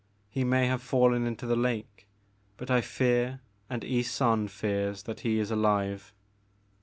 He 0.31 0.43
may 0.43 0.65
have 0.65 0.81
fallen 0.81 1.27
into 1.27 1.45
the 1.45 1.55
lake, 1.55 2.07
but 2.57 2.71
I 2.71 2.81
fear 2.81 3.41
and 3.69 3.83
Ysonde 3.83 4.49
fears 4.49 5.03
that 5.03 5.19
he 5.19 5.37
is 5.37 5.51
alive. 5.51 6.11